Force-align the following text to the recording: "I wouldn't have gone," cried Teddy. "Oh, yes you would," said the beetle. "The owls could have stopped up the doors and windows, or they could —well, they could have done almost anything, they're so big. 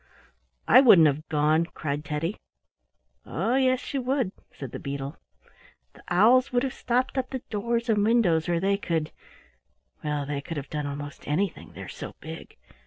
"I 0.67 0.81
wouldn't 0.81 1.05
have 1.05 1.29
gone," 1.29 1.65
cried 1.67 2.03
Teddy. 2.03 2.37
"Oh, 3.23 3.53
yes 3.53 3.93
you 3.93 4.01
would," 4.01 4.31
said 4.51 4.71
the 4.71 4.79
beetle. 4.79 5.17
"The 5.93 6.01
owls 6.09 6.49
could 6.49 6.63
have 6.63 6.73
stopped 6.73 7.19
up 7.19 7.29
the 7.29 7.43
doors 7.51 7.87
and 7.87 8.03
windows, 8.03 8.49
or 8.49 8.59
they 8.59 8.77
could 8.77 9.11
—well, 10.03 10.25
they 10.25 10.41
could 10.41 10.57
have 10.57 10.71
done 10.71 10.87
almost 10.87 11.27
anything, 11.27 11.73
they're 11.73 11.87
so 11.87 12.15
big. 12.19 12.57